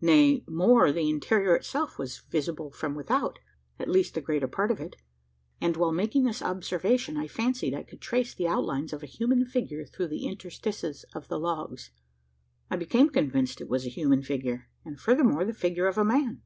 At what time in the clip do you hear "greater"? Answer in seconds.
4.20-4.48